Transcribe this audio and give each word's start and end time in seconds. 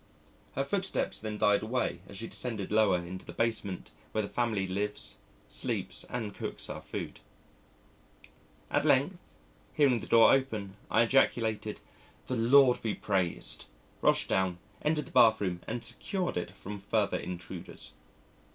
Her 0.55 0.63
footsteps 0.63 1.19
then 1.19 1.37
died 1.37 1.61
away 1.61 1.99
as 2.09 2.17
she 2.17 2.25
descended 2.27 2.71
lower 2.71 2.97
into 2.97 3.23
the 3.23 3.31
basement, 3.33 3.91
where 4.13 4.23
the 4.23 4.27
family 4.27 4.65
lives, 4.65 5.17
sleeps, 5.47 6.05
and 6.09 6.33
cooks 6.33 6.71
our 6.71 6.81
food. 6.81 7.19
At 8.71 8.83
length, 8.83 9.19
hearing 9.75 9.99
the 9.99 10.07
door 10.07 10.33
open, 10.33 10.75
I 10.89 11.03
ejaculated, 11.03 11.81
"the 12.25 12.35
Lord 12.35 12.81
be 12.81 12.95
praised," 12.95 13.65
rushed 14.01 14.27
down, 14.27 14.57
entered 14.81 15.05
the 15.05 15.11
bath 15.11 15.39
room 15.39 15.61
and 15.67 15.83
secured 15.85 16.35
it 16.35 16.49
from 16.49 16.79
further 16.79 17.19
intruders. 17.19 17.91